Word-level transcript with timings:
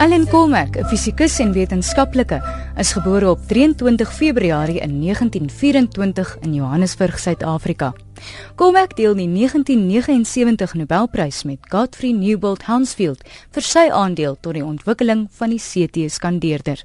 Alan 0.00 0.24
Colmack, 0.32 0.76
'n 0.76 0.84
fisikus 0.88 1.38
en 1.38 1.52
wetenskaplike, 1.52 2.40
is 2.76 2.92
gebore 2.92 3.30
op 3.30 3.40
23 3.46 4.12
Februarie 4.12 4.80
in 4.80 5.00
1924 5.00 6.38
in 6.40 6.54
Johannesburg, 6.54 7.18
Suid-Afrika. 7.18 7.92
Colmack 8.56 8.96
deel 8.96 9.14
die 9.14 9.28
1979 9.28 10.74
Nobelprys 10.74 11.42
met 11.42 11.58
Godfrey 11.68 12.12
Newbold 12.12 12.62
Hansfield 12.62 13.20
vir 13.50 13.62
sy 13.62 13.90
aandeel 13.92 14.38
tot 14.40 14.54
die 14.54 14.64
ontwikkeling 14.64 15.28
van 15.30 15.50
die 15.50 15.60
CT-skandeerder. 15.60 16.80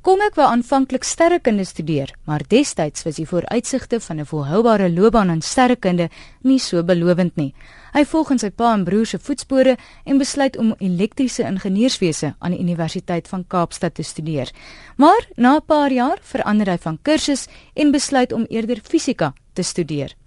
Colmack 0.00 0.38
wou 0.38 0.46
aanvanklik 0.48 1.04
sterrekunde 1.04 1.64
studeer, 1.68 2.08
maar 2.24 2.40
destyds 2.48 3.02
was 3.04 3.18
die 3.20 3.26
vooruitsigte 3.28 3.98
van 4.00 4.20
'n 4.20 4.26
volhoubare 4.30 4.88
loopbaan 4.88 5.30
in 5.30 5.42
sterrekunde 5.42 6.08
nie 6.40 6.58
so 6.58 6.82
belovend 6.82 7.36
nie. 7.36 7.54
Hy 7.92 8.04
volg 8.04 8.30
in 8.30 8.38
sy 8.38 8.50
pa 8.50 8.72
en 8.72 8.84
broer 8.84 9.06
se 9.06 9.18
voetspore 9.18 9.76
en 10.04 10.18
besluit 10.18 10.56
om 10.56 10.74
elektriese 10.78 11.42
ingenieurswese 11.42 12.34
aan 12.38 12.50
die 12.50 12.60
Universiteit 12.60 13.28
van 13.28 13.44
Kaapstad 13.46 13.94
te 13.94 14.02
studeer. 14.02 14.50
Maar 14.96 15.28
na 15.36 15.56
'n 15.56 15.66
paar 15.66 15.92
jaar 15.92 16.18
verander 16.22 16.70
hy 16.70 16.78
van 16.78 16.98
kursus 17.02 17.46
en 17.74 17.90
besluit 17.90 18.32
om 18.32 18.46
eerder 18.48 18.80
fisika 18.82 19.34
te 19.52 19.62
studeer. 19.62 20.19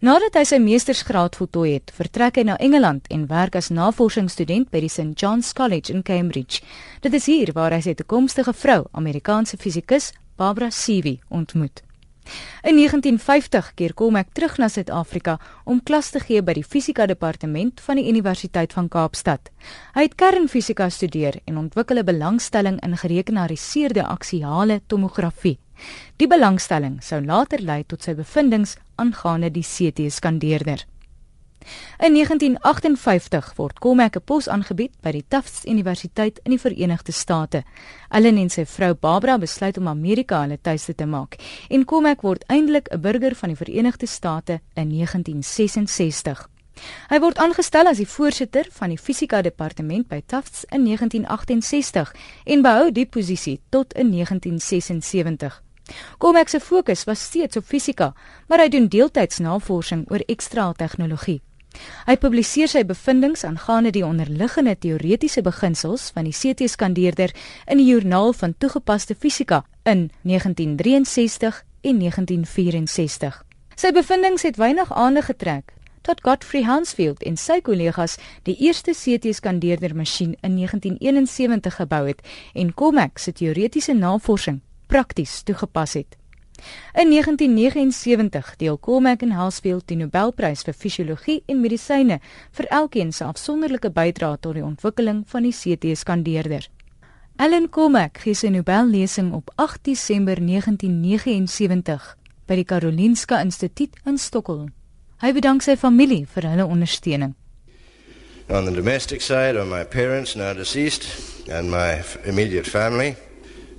Nadat 0.00 0.34
hy 0.36 0.44
sy 0.44 0.58
meestersgraad 0.60 1.36
voltooi 1.36 1.72
het, 1.74 1.92
vertrek 1.96 2.36
hy 2.36 2.44
na 2.48 2.58
Engeland 2.60 3.06
en 3.10 3.26
werk 3.30 3.56
as 3.56 3.70
navorsingsstudent 3.70 4.70
by 4.70 4.82
die 4.84 4.92
St 4.92 5.14
John's 5.16 5.52
College 5.56 5.92
in 5.92 6.02
Cambridge. 6.02 6.60
Dit 7.00 7.14
is 7.14 7.26
hier 7.26 7.54
waar 7.56 7.72
hy 7.72 7.80
sy 7.80 7.94
toekomstige 7.94 8.52
vrou, 8.52 8.84
Amerikaanse 8.92 9.56
fisikus 9.56 10.12
Barbara 10.36 10.70
Seavey, 10.70 11.20
ontmoet. 11.28 11.82
In 12.64 12.76
1950 12.76 13.74
keer 13.76 13.92
kom 13.92 14.16
ek 14.16 14.30
terug 14.36 14.54
na 14.58 14.70
Suid-Afrika 14.72 15.34
om 15.68 15.82
klas 15.84 16.08
te 16.14 16.22
gee 16.22 16.40
by 16.42 16.54
die 16.56 16.64
fisika 16.64 17.04
departement 17.06 17.82
van 17.84 18.00
die 18.00 18.06
Universiteit 18.08 18.72
van 18.72 18.88
Kaapstad. 18.88 19.50
Hy 19.96 20.06
het 20.06 20.16
kernfisika 20.20 20.88
studeer 20.88 21.40
en 21.44 21.60
ontwikkel 21.60 22.00
'n 22.00 22.08
belangstelling 22.08 22.80
in 22.80 22.96
gerekenariseerde 22.96 24.06
aksiale 24.06 24.80
tomografie. 24.86 25.58
Die 26.16 26.26
belangstelling 26.26 27.02
sou 27.02 27.20
later 27.20 27.60
lei 27.60 27.84
tot 27.84 28.02
sy 28.02 28.14
bevindinge 28.14 28.76
aangaande 28.96 29.50
die 29.50 29.66
CT-skandeerder. 29.66 30.86
In 31.98 32.12
1958 32.12 33.54
word 33.56 33.78
Colmack 33.78 34.16
'n 34.16 34.24
pos 34.24 34.48
aangebied 34.48 34.92
by 35.00 35.12
die 35.12 35.24
Tufts 35.28 35.64
Universiteit 35.64 36.40
in 36.44 36.50
die 36.50 36.60
Verenigde 36.60 37.12
State. 37.12 37.62
Allen 38.08 38.36
en 38.36 38.50
sy 38.50 38.64
vrou 38.66 38.94
Barbara 38.94 39.38
besluit 39.38 39.78
om 39.78 39.88
Amerika 39.88 40.40
hulle 40.42 40.58
tuiste 40.60 40.94
te 40.94 41.06
maak 41.06 41.38
en 41.68 41.84
Colmack 41.84 42.22
word 42.22 42.44
eindelik 42.48 42.88
'n 42.92 43.00
burger 43.00 43.34
van 43.34 43.48
die 43.48 43.56
Verenigde 43.56 44.06
State 44.06 44.60
in 44.74 44.88
1966. 44.90 46.48
Hy 47.08 47.18
word 47.20 47.38
aangestel 47.38 47.86
as 47.86 48.00
die 48.02 48.08
voorsitter 48.08 48.66
van 48.70 48.90
die 48.90 48.98
fisika 48.98 49.42
departement 49.42 50.08
by 50.08 50.22
Tufts 50.26 50.64
in 50.70 50.84
1968 50.84 52.14
en 52.44 52.62
behou 52.62 52.90
die 52.90 53.06
posisie 53.06 53.60
tot 53.70 53.94
in 53.94 54.10
1976. 54.10 55.62
Colmack 56.18 56.48
se 56.48 56.60
fokus 56.60 57.04
was 57.04 57.22
steeds 57.22 57.56
op 57.56 57.64
fisika, 57.64 58.12
maar 58.48 58.62
hy 58.64 58.68
doen 58.72 58.88
deeltyds 58.88 59.38
navorsing 59.44 60.06
oor 60.10 60.24
ekstra 60.26 60.72
tegnologie. 60.72 61.40
Hy 62.06 62.16
publiseer 62.22 62.70
sy 62.70 62.84
bevindinge 62.86 63.42
aangaande 63.48 63.90
die 63.96 64.04
onderliggende 64.06 64.76
teoretiese 64.78 65.42
beginsels 65.42 66.10
van 66.14 66.28
die 66.28 66.34
CT-skandeerder 66.36 67.34
in 67.66 67.80
die 67.82 67.88
Joernaal 67.88 68.32
van 68.32 68.54
Toegepaste 68.58 69.16
Fisika 69.18 69.64
in 69.82 70.10
1963 70.22 71.62
en 71.82 71.98
1964. 71.98 73.40
Sy 73.74 73.90
bevindinge 73.90 74.46
het 74.46 74.60
weinig 74.60 74.92
aandag 74.94 75.32
getrek 75.32 75.74
tot 76.04 76.20
Godfrey 76.20 76.66
Hansfield 76.68 77.22
en 77.24 77.38
sy 77.40 77.62
kollegas 77.64 78.18
die 78.44 78.54
eerste 78.66 78.92
CT-skandeerder 78.92 79.96
masjien 79.96 80.34
in 80.44 80.58
1971 80.60 81.80
gebou 81.80 82.02
het 82.10 82.20
en 82.52 82.74
Colmack 82.76 83.18
se 83.18 83.32
teoretiese 83.32 83.96
navorsing 83.96 84.60
prakties 84.86 85.42
toegepas 85.42 85.94
het. 85.94 86.16
In 86.94 87.10
1979 87.10 88.56
deel 88.56 88.78
Colmack 88.80 89.22
en 89.22 89.30
Hansfield 89.30 89.88
die 89.88 89.96
Nobelprys 89.96 90.62
vir 90.62 90.74
fisiologie 90.74 91.42
en 91.46 91.60
medisyne 91.60 92.20
vir 92.54 92.70
elkeen 92.70 93.12
se 93.12 93.24
afsonderlike 93.24 93.90
bydrae 93.90 94.38
tot 94.38 94.54
die 94.54 94.64
ontwikkeling 94.64 95.24
van 95.26 95.48
die 95.48 95.54
CT-skandeerder. 95.54 96.68
Alan 97.36 97.68
Colmack 97.68 98.20
gee 98.22 98.34
sy 98.38 98.52
Nobellesing 98.54 99.32
op 99.34 99.50
8 99.56 99.82
Desember 99.90 100.38
1979 100.38 102.14
by 102.46 102.60
die 102.60 102.64
Karolinska 102.64 103.40
Instituut 103.42 103.98
in 104.06 104.18
Stockholm. 104.18 104.70
Hy 105.18 105.32
bedank 105.34 105.64
sy 105.66 105.74
familie 105.76 106.28
vir 106.30 106.46
hulle 106.52 106.66
ondersteuning. 106.70 107.34
On 108.48 108.64
the 108.64 108.70
domestic 108.70 109.22
side 109.22 109.56
are 109.56 109.64
my 109.64 109.82
parents 109.84 110.36
now 110.36 110.52
deceased 110.52 111.08
and 111.50 111.70
my 111.70 112.04
immediate 112.24 112.70
family. 112.70 113.16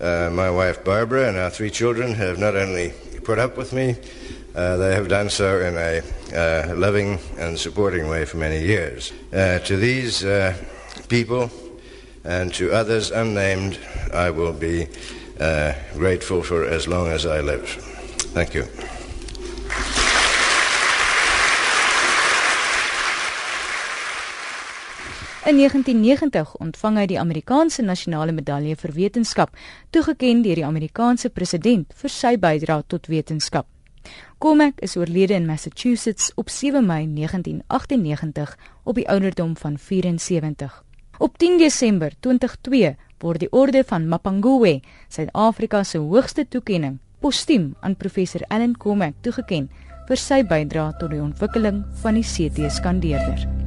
Uh, 0.00 0.30
my 0.32 0.50
wife 0.50 0.82
Barbara 0.84 1.28
and 1.28 1.36
our 1.36 1.50
three 1.50 1.70
children 1.70 2.14
have 2.14 2.38
not 2.38 2.56
only 2.56 2.92
put 3.22 3.38
up 3.38 3.56
with 3.56 3.72
me, 3.72 3.96
uh, 4.54 4.76
they 4.78 4.94
have 4.94 5.08
done 5.08 5.28
so 5.28 5.60
in 5.60 5.76
a 5.76 6.02
uh, 6.34 6.74
loving 6.74 7.18
and 7.38 7.58
supporting 7.58 8.08
way 8.08 8.24
for 8.24 8.38
many 8.38 8.60
years. 8.60 9.12
Uh, 9.32 9.58
to 9.60 9.76
these 9.76 10.24
uh, 10.24 10.56
people 11.08 11.50
and 12.24 12.52
to 12.54 12.72
others 12.72 13.10
unnamed, 13.10 13.78
I 14.12 14.30
will 14.30 14.52
be 14.52 14.88
uh, 15.38 15.74
grateful 15.94 16.42
for 16.42 16.64
as 16.64 16.88
long 16.88 17.08
as 17.08 17.26
I 17.26 17.40
live. 17.40 17.68
Thank 18.32 18.54
you. 18.54 18.64
In 25.40 25.56
1990 25.56 26.56
ontvang 26.60 26.98
hy 27.00 27.06
die 27.08 27.18
Amerikaanse 27.18 27.80
Nasionale 27.82 28.32
Medalje 28.36 28.74
vir 28.76 28.90
Wetenskap, 28.92 29.54
toegekend 29.88 30.44
deur 30.44 30.58
die 30.60 30.66
Amerikaanse 30.68 31.30
president 31.32 31.94
vir 31.96 32.12
sy 32.12 32.34
bydrae 32.36 32.84
tot 32.92 33.08
wetenskap. 33.08 33.64
Colmack 34.36 34.82
is 34.84 34.98
oorlede 35.00 35.38
in 35.38 35.46
Massachusetts 35.48 36.28
op 36.36 36.52
7 36.52 36.84
Mei 36.84 37.06
1998 37.08 38.52
op 38.84 39.00
die 39.00 39.06
ouderdom 39.08 39.54
van 39.56 39.78
74. 39.78 40.74
Op 41.18 41.38
10 41.38 41.56
Desember 41.58 42.12
2002 42.20 42.92
word 43.24 43.40
die 43.40 43.52
Orde 43.52 43.84
van 43.84 44.08
Mapungubwe, 44.08 44.82
Suid-Afrika 45.08 45.82
se 45.84 46.02
hoogste 46.04 46.44
toekenning, 46.48 46.98
postuum 47.20 47.72
aan 47.80 47.96
professor 47.96 48.44
Allan 48.48 48.76
Colmack 48.76 49.16
toegekend 49.24 49.72
vir 50.04 50.20
sy 50.20 50.42
bydrae 50.44 50.92
tot 51.00 51.16
die 51.16 51.24
ontwikkeling 51.24 51.80
van 52.04 52.20
die 52.20 52.28
CT-skandeerder. 52.28 53.59